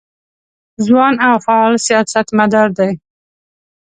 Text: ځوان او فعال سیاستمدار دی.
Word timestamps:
ځوان 0.85 1.13
او 1.27 1.33
فعال 1.45 1.73
سیاستمدار 1.87 2.69
دی. 2.77 2.91